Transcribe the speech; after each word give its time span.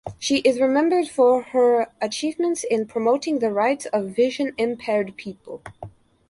She 0.17 0.37
is 0.39 0.59
remembered 0.59 1.09
for 1.09 1.43
her 1.43 1.91
achievements 2.01 2.63
in 2.63 2.87
promoting 2.87 3.37
the 3.37 3.51
rights 3.51 3.85
of 3.93 4.09
vision-impaired 4.15 5.15
people. 5.15 5.61